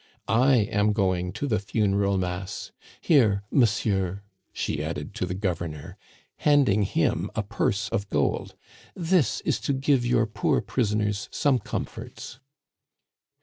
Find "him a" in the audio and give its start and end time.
6.81-7.43